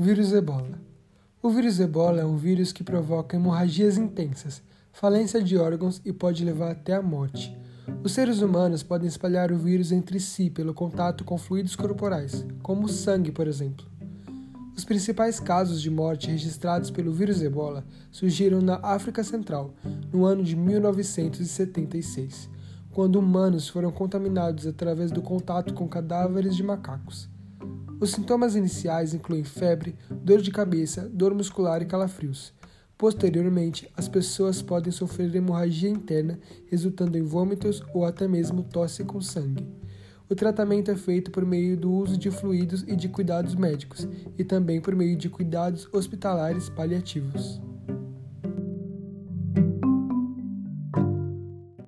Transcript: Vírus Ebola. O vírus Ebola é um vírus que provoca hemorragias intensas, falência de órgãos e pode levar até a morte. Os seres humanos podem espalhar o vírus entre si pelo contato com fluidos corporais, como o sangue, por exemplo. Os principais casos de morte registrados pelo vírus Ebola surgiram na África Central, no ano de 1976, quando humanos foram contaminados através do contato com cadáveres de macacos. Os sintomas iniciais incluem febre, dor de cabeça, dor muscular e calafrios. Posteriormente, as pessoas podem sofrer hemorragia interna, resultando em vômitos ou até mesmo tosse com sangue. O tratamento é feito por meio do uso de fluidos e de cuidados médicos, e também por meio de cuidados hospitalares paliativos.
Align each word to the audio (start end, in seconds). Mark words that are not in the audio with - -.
Vírus 0.00 0.32
Ebola. 0.32 0.80
O 1.42 1.50
vírus 1.50 1.80
Ebola 1.80 2.20
é 2.20 2.24
um 2.24 2.36
vírus 2.36 2.70
que 2.70 2.84
provoca 2.84 3.36
hemorragias 3.36 3.98
intensas, 3.98 4.62
falência 4.92 5.42
de 5.42 5.56
órgãos 5.56 6.00
e 6.04 6.12
pode 6.12 6.44
levar 6.44 6.70
até 6.70 6.94
a 6.94 7.02
morte. 7.02 7.58
Os 8.04 8.12
seres 8.12 8.40
humanos 8.40 8.84
podem 8.84 9.08
espalhar 9.08 9.50
o 9.50 9.58
vírus 9.58 9.90
entre 9.90 10.20
si 10.20 10.50
pelo 10.50 10.72
contato 10.72 11.24
com 11.24 11.36
fluidos 11.36 11.74
corporais, 11.74 12.46
como 12.62 12.86
o 12.86 12.88
sangue, 12.88 13.32
por 13.32 13.48
exemplo. 13.48 13.84
Os 14.76 14.84
principais 14.84 15.40
casos 15.40 15.82
de 15.82 15.90
morte 15.90 16.30
registrados 16.30 16.92
pelo 16.92 17.12
vírus 17.12 17.42
Ebola 17.42 17.84
surgiram 18.12 18.60
na 18.60 18.78
África 18.80 19.24
Central, 19.24 19.74
no 20.12 20.24
ano 20.24 20.44
de 20.44 20.54
1976, 20.54 22.48
quando 22.92 23.16
humanos 23.16 23.68
foram 23.68 23.90
contaminados 23.90 24.64
através 24.64 25.10
do 25.10 25.20
contato 25.20 25.74
com 25.74 25.88
cadáveres 25.88 26.54
de 26.54 26.62
macacos. 26.62 27.28
Os 28.00 28.10
sintomas 28.10 28.54
iniciais 28.54 29.12
incluem 29.12 29.42
febre, 29.42 29.96
dor 30.08 30.40
de 30.40 30.52
cabeça, 30.52 31.08
dor 31.08 31.34
muscular 31.34 31.82
e 31.82 31.86
calafrios. 31.86 32.52
Posteriormente, 32.96 33.90
as 33.96 34.08
pessoas 34.08 34.62
podem 34.62 34.92
sofrer 34.92 35.34
hemorragia 35.34 35.90
interna, 35.90 36.38
resultando 36.66 37.18
em 37.18 37.22
vômitos 37.22 37.82
ou 37.92 38.04
até 38.04 38.28
mesmo 38.28 38.62
tosse 38.62 39.04
com 39.04 39.20
sangue. 39.20 39.66
O 40.28 40.34
tratamento 40.34 40.90
é 40.92 40.96
feito 40.96 41.32
por 41.32 41.44
meio 41.44 41.76
do 41.76 41.90
uso 41.90 42.16
de 42.16 42.30
fluidos 42.30 42.84
e 42.86 42.94
de 42.94 43.08
cuidados 43.08 43.56
médicos, 43.56 44.06
e 44.36 44.44
também 44.44 44.80
por 44.80 44.94
meio 44.94 45.16
de 45.16 45.28
cuidados 45.28 45.88
hospitalares 45.92 46.68
paliativos. 46.68 47.60